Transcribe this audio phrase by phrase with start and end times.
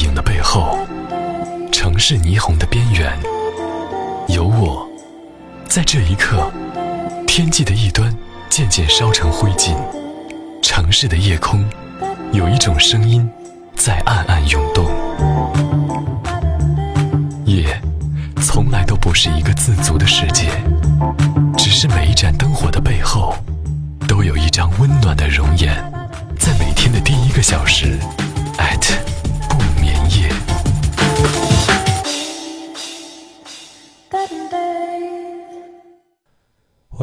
[0.00, 0.78] 影的背后，
[1.70, 3.12] 城市霓虹的边缘，
[4.28, 4.88] 有我，
[5.68, 6.50] 在这一刻，
[7.26, 8.14] 天际的一端
[8.48, 9.74] 渐渐烧成灰烬，
[10.62, 11.64] 城市的夜空，
[12.32, 13.28] 有一种声音
[13.76, 14.86] 在暗暗涌动。
[17.44, 17.80] 夜，
[18.42, 20.48] 从来都不是一个自足的世界，
[21.56, 23.34] 只是每一盏灯火的背后，
[24.08, 25.74] 都有一张温暖的容颜，
[26.38, 27.98] 在每天的第一个小时。
[28.58, 29.09] ，at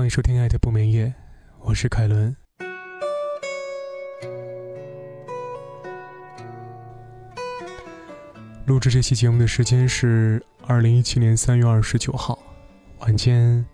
[0.09, 1.05] 收听《艾特不眠夜》，
[1.59, 2.33] 我是凯伦。
[8.65, 12.39] 录制这期节目的时间是二零一七年三月二十九号
[12.99, 13.65] 晚间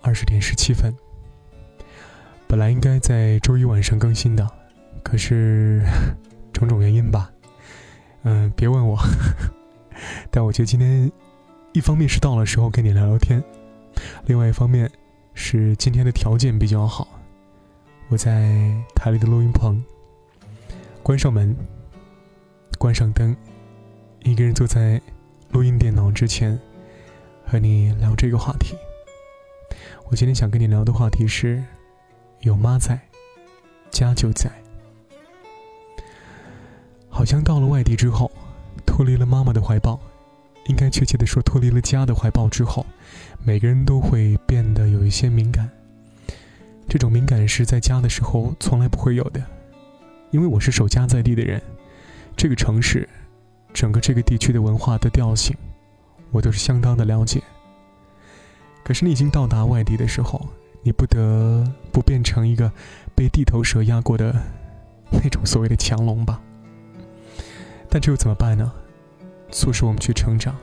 [0.00, 0.94] 二十点十七分。
[2.46, 4.48] 本来应该在周一晚上更新的，
[5.02, 5.82] 可是。
[6.50, 7.30] 种种原因吧，
[8.24, 8.98] 嗯，别问我。
[10.30, 11.12] 但我觉得今天，
[11.72, 13.40] 一方面是到了时候跟你聊聊天，
[14.26, 14.90] 另外一方面
[15.40, 17.06] 是今天的条件比较好。
[18.08, 19.80] 我在台里的录音棚，
[21.00, 21.56] 关上门，
[22.76, 23.34] 关上灯，
[24.24, 25.00] 一个人坐在
[25.52, 26.58] 录音电脑之前，
[27.46, 28.74] 和你聊这个话题。
[30.10, 31.62] 我今天想跟你聊的话题是：
[32.40, 33.00] 有妈在，
[33.92, 34.50] 家就在。
[37.08, 38.30] 好像到了外地之后，
[38.84, 40.00] 脱离了妈妈的怀抱，
[40.68, 42.86] 应该确切的说，脱离了家的怀抱之后，
[43.44, 45.68] 每个人都会变得有一些敏感。
[46.88, 49.42] 这种敏感是在家的时候从来不会有的，
[50.30, 51.60] 因为我是守家在地的人，
[52.36, 53.08] 这个城市，
[53.74, 55.56] 整个这个地区的文化的调性，
[56.30, 57.42] 我都是相当的了解。
[58.84, 60.46] 可是你已经到达外地的时候，
[60.82, 62.72] 你不得不变成一个
[63.14, 64.34] 被地头蛇压过的
[65.10, 66.40] 那种所谓的强龙吧。
[67.90, 68.72] 但这又怎么办呢？
[69.50, 70.54] 促使我们去成长。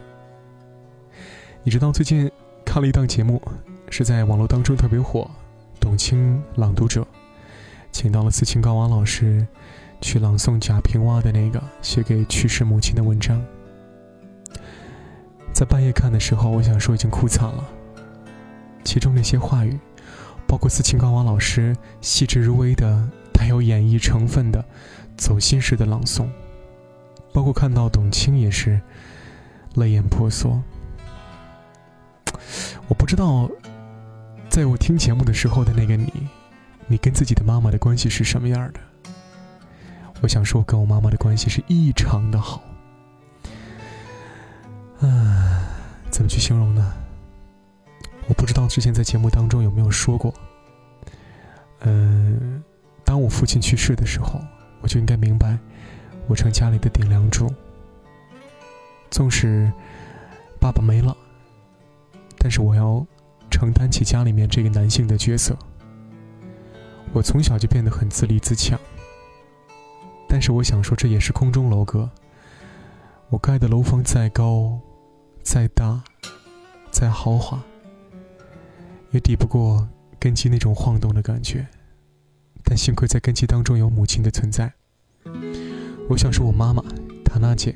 [1.64, 2.32] 你知道最近
[2.64, 3.42] 看了一档节目，
[3.90, 5.30] 是在网络当中特别火，
[5.80, 7.06] 董卿朗读者，
[7.92, 9.48] 请到了斯琴高娃老师
[10.02, 13.44] 去朗诵贾平凹的那个写给去世母亲的文章。
[15.54, 17.64] 在半夜看的时候，我想说已经哭惨了。
[18.84, 19.80] 其中那些话语，
[20.46, 24.64] 包括斯琴高娃老师细致入微的、带有演绎成分的、
[25.18, 26.28] 走心式的朗诵。
[27.36, 28.80] 包括看到董卿也是
[29.74, 30.64] 泪眼婆娑。
[32.88, 33.50] 我不知道，
[34.50, 36.30] 在我听节目的时候的那个你，
[36.88, 38.80] 你跟自己的妈妈的关系是什么样的？
[40.22, 42.64] 我想说，跟我妈妈的关系是异常的好。
[45.02, 45.68] 啊，
[46.10, 46.94] 怎么去形容呢？
[48.30, 50.34] 我不知道之前在节目当中有没有说过。
[51.82, 52.64] 嗯，
[53.04, 54.40] 当我父亲去世的时候，
[54.80, 55.58] 我就应该明白。
[56.28, 57.54] 我成家里的顶梁柱，
[59.12, 59.72] 纵使
[60.60, 61.16] 爸爸没了，
[62.38, 63.06] 但是我要
[63.52, 65.58] 承担起家里面这个男性的角色。
[67.14, 68.80] 我从小就变得很自立自强，
[70.28, 72.10] 但是我想说，这也是空中楼阁。
[73.30, 74.80] 我盖的楼房再高、
[75.42, 76.04] 再大、
[76.92, 77.64] 再豪华，
[79.12, 79.88] 也抵不过
[80.20, 81.68] 根基那种晃动的感觉。
[82.64, 84.74] 但幸亏在根基当中有母亲的存在。
[86.08, 86.84] 我想说，我妈妈
[87.24, 87.76] 塔娜姐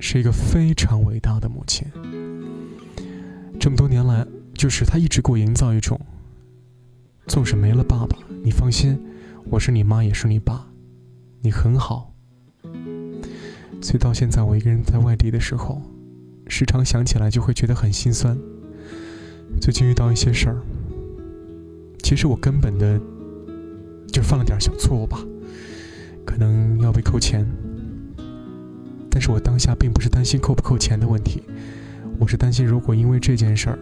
[0.00, 1.86] 是一个非常伟大的母亲。
[3.60, 5.98] 这么多年来，就是她一直给我营造一种，
[7.28, 8.98] 纵使没了爸爸，你放心，
[9.48, 10.66] 我是你妈，也是你爸，
[11.40, 12.12] 你很好。
[13.80, 15.80] 所以到现在，我一个人在外地的时候，
[16.48, 18.36] 时常想起来就会觉得很心酸。
[19.60, 20.60] 最近遇到一些事儿，
[22.02, 23.00] 其实我根本的
[24.08, 25.24] 就犯了点小错误吧。
[26.24, 27.46] 可能要被扣钱，
[29.10, 31.42] 但是我当下并不是担心扣不扣钱的问题，
[32.18, 33.78] 我是担心如果因为这件事儿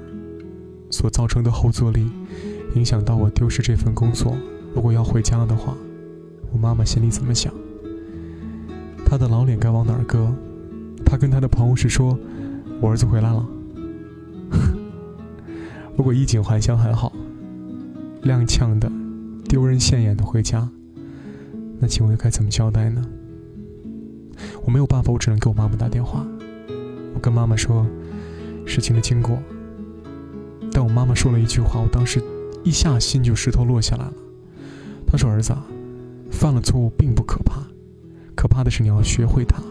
[0.90, 2.10] 所造成的后坐力，
[2.74, 4.36] 影响到我丢失这份工作，
[4.74, 5.76] 如果要回家的话，
[6.52, 7.52] 我妈妈心里怎么想？
[9.04, 10.32] 她的老脸该往哪儿搁？
[11.04, 12.18] 她跟她的朋友是说，
[12.80, 13.46] 我儿子回来了。
[15.96, 17.12] 如果衣锦还乡还好，
[18.22, 18.90] 踉跄的、
[19.48, 20.68] 丢人现眼的回家。
[21.80, 23.02] 那请问该怎么交代呢？
[24.64, 26.26] 我没有办法，我只能给我妈妈打电话。
[27.14, 27.86] 我跟妈妈说
[28.66, 29.38] 事情的经过，
[30.70, 32.22] 但我妈妈说了一句话，我当时
[32.62, 34.12] 一下心就石头落下来了。
[35.06, 35.54] 她说：“儿子，
[36.30, 37.62] 犯了错误并不可怕，
[38.36, 39.62] 可怕的是你要学会它。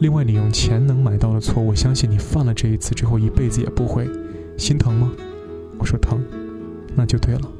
[0.00, 4.10] 另外，你用钱能买到的错，我相信你犯了这一次之后，一辈子也不会
[4.56, 5.12] 心疼吗？”
[5.78, 6.20] 我说：“疼，
[6.96, 7.52] 那就对了。”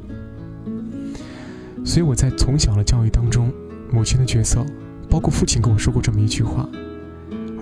[1.84, 3.52] 所以我在从小的教育当中，
[3.90, 4.64] 母亲的角色，
[5.10, 6.68] 包括父亲跟我说过这么一句话：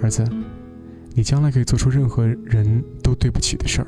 [0.01, 0.25] 儿子，
[1.15, 3.87] 你将来可以做出任何人都对不起的事儿，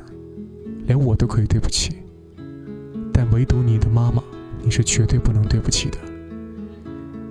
[0.85, 1.95] 连我都可以对不起，
[3.13, 4.21] 但唯独你的妈妈，
[4.61, 5.97] 你是绝对不能对不起的，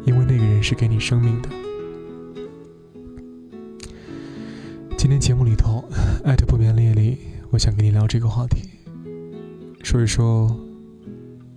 [0.05, 1.49] 因为那个人是给你生命的。”
[4.97, 5.85] 今天节目里头，
[6.25, 7.19] 爱的不眠夜里，
[7.51, 8.63] 我想跟你聊这个话题，
[9.83, 10.57] 说一说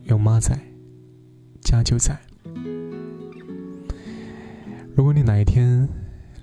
[0.06, 0.60] 有妈在，
[1.66, 2.18] 家就在。
[4.96, 5.90] 如果你哪一天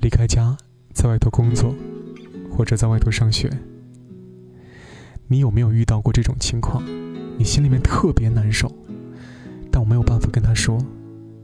[0.02, 0.56] 离开家，
[0.92, 1.74] 在外头工作，
[2.50, 3.48] 或者在外头上学，
[5.28, 6.84] 你有没有遇到过这种情况？
[7.38, 8.70] 你心里面特别难受，
[9.70, 10.76] 但我没有办法跟他说，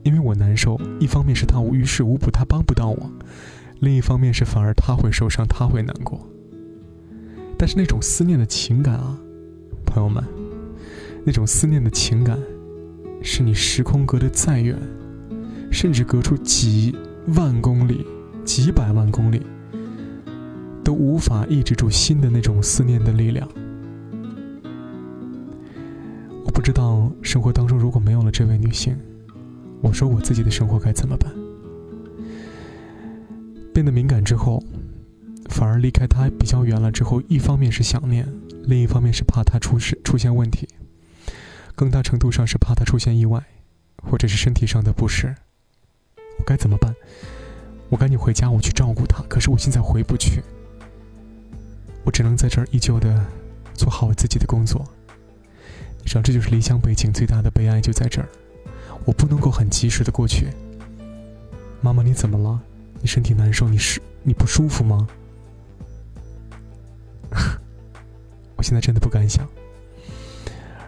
[0.03, 0.79] 因为我难受。
[0.99, 3.09] 一方面是他无于事无补，他帮不到我；
[3.79, 6.19] 另一方面是反而他会受伤，他会难过。
[7.57, 9.17] 但是那种思念的情感啊，
[9.85, 10.23] 朋友们，
[11.25, 12.37] 那种思念的情感，
[13.21, 14.77] 是你时空隔得再远。
[15.71, 16.95] 甚至隔出几
[17.35, 18.03] 万公里、
[18.43, 19.39] 几百万公里，
[20.83, 23.47] 都无法抑制住心的那种思念的力量。
[26.43, 28.97] 我不知道生活当中如果没有了这位女性，
[29.79, 31.31] 我说我自己的生活该怎么办？
[33.71, 34.63] 变得敏感之后，
[35.51, 38.27] 反而离开她比较远了之后，一方面是想念，
[38.63, 40.67] 另一方面是怕她出事出现问题，
[41.79, 43.41] 更大程度上是怕她出现意外，
[44.03, 45.33] 或者是身体上的不适。
[46.37, 46.93] 我该怎么办？
[47.87, 49.23] 我赶紧回家，我去照顾他。
[49.29, 50.43] 可是我现在回不去，
[52.03, 53.25] 我只能在这儿依旧的
[53.73, 54.85] 做好我自己的工作。
[55.99, 58.27] 你知道，这就是离乡背井最大的悲哀，就在这儿。
[59.05, 60.49] 我不能够很及时的过去。
[61.79, 62.61] 妈妈，你怎么了？
[62.99, 63.69] 你身体难受？
[63.69, 65.07] 你是你不舒服吗？
[68.57, 69.47] 我现在真的不敢想。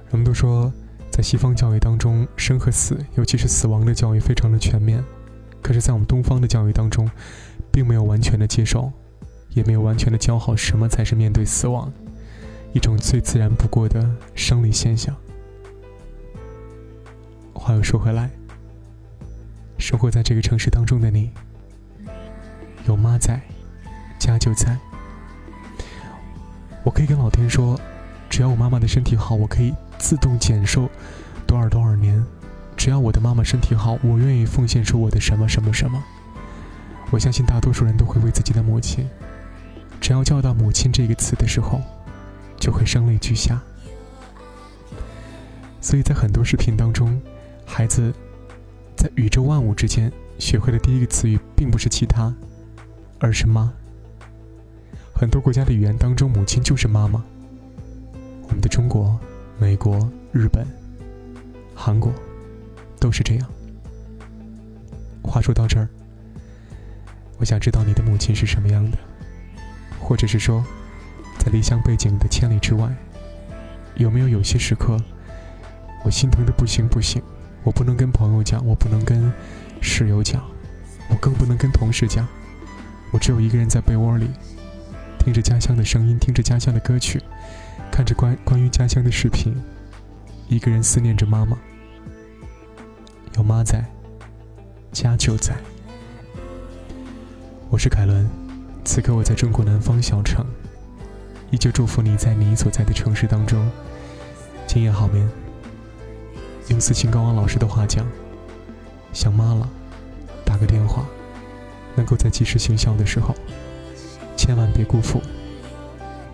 [0.09, 0.69] 人们都说，
[1.11, 5.03] 在西方教育当中，生和死，尤其是死亡的教育，非常的全面。
[5.61, 7.07] 可是，在我们东方的教育当中，
[7.71, 8.91] 并没有完全的接受，
[9.49, 11.91] 也没有完全的教好什么才是面对死亡，
[12.73, 15.15] 一种最自然不过的生理现象。
[17.53, 18.31] 话又说回来，
[19.77, 21.29] 生活在这个城市当中的你，
[22.87, 23.39] 有妈在，
[24.17, 24.75] 家就在。
[26.83, 27.79] 我可以跟老天说，
[28.29, 30.89] 只要我妈妈的身体好，我可以自动减寿
[31.45, 32.21] 多少多少年。
[32.75, 36.03] 只要我的妈妈身体好，我愿意奉献出我的什么什么什么。
[37.11, 39.07] 我相信大多数人都会为自己的母亲，
[39.99, 41.79] 只要叫到“母亲”这个词的时候，
[42.57, 43.61] 就会声泪俱下。
[45.79, 47.21] 所以在很多视频当中，
[47.65, 48.11] 孩子
[48.95, 52.33] 在宇宙万物之间学会的第一个词语，并不是其他，
[53.19, 53.71] 而是“妈”。
[55.13, 57.23] 很多国家的语言当中，母亲就是妈妈。
[58.47, 59.19] 我们的中国、
[59.61, 60.65] 美国、日本、
[61.75, 62.11] 韩国。
[62.99, 63.47] 都是这样。
[65.23, 65.87] 话说到这儿，
[67.37, 68.97] 我想知道你的母亲是什么样的，
[69.99, 70.63] 或者是说，
[71.39, 72.91] 在离乡背井的千里之外，
[73.95, 74.97] 有没有有些时刻，
[76.03, 77.21] 我心疼的不行不行，
[77.63, 79.31] 我不能跟朋友讲，我不能跟
[79.79, 80.43] 室友讲，
[81.07, 82.27] 我更不能跟同事讲，
[83.11, 84.27] 我只有一个人在被窝里，
[85.19, 87.19] 听着家乡的声音，听着家乡的歌曲，
[87.91, 89.53] 看着关关于家乡的视频，
[90.47, 91.57] 一个人思念着妈妈。
[93.35, 93.83] 有妈在，
[94.93, 95.53] 家就在。
[97.69, 98.25] 我是凯伦，
[98.85, 100.45] 此刻我在中国南方小城，
[101.51, 103.69] 依旧祝福你在你所在的城市当中，
[104.65, 105.29] 今夜好眠。
[106.69, 108.07] 用斯琴高娃老师的话讲，
[109.11, 109.69] 想妈了，
[110.45, 111.05] 打个电话，
[111.95, 113.35] 能够在及时行孝的时候，
[114.37, 115.21] 千万别辜负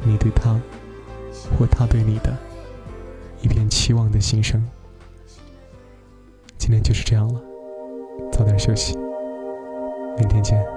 [0.03, 0.62] 你对他
[1.58, 2.36] 或他对你的
[3.41, 4.63] 一片期望的心声。
[6.58, 7.41] 今天就是这样了，
[8.32, 8.98] 早点休息，
[10.17, 10.76] 明天见。